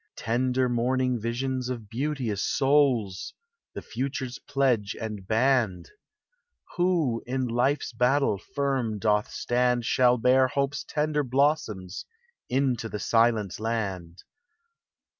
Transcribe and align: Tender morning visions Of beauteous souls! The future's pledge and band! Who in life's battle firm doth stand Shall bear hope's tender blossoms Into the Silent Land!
Tender 0.17 0.67
morning 0.67 1.19
visions 1.19 1.69
Of 1.69 1.87
beauteous 1.87 2.43
souls! 2.43 3.35
The 3.75 3.83
future's 3.83 4.39
pledge 4.39 4.95
and 4.99 5.27
band! 5.27 5.91
Who 6.75 7.21
in 7.27 7.45
life's 7.47 7.93
battle 7.93 8.39
firm 8.39 8.97
doth 8.97 9.29
stand 9.29 9.85
Shall 9.85 10.17
bear 10.17 10.47
hope's 10.47 10.83
tender 10.83 11.23
blossoms 11.23 12.05
Into 12.49 12.89
the 12.89 12.97
Silent 12.97 13.59
Land! 13.59 14.23